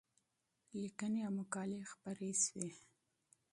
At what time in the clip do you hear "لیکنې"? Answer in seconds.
0.81-1.19